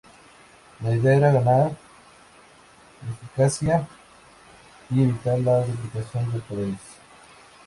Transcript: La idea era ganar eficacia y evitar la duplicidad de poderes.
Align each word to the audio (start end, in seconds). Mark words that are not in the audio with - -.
La 0.81 0.95
idea 0.95 1.17
era 1.17 1.31
ganar 1.31 1.77
eficacia 3.07 3.87
y 4.89 5.03
evitar 5.03 5.37
la 5.41 5.59
duplicidad 5.63 6.21
de 6.23 6.39
poderes. 6.39 6.81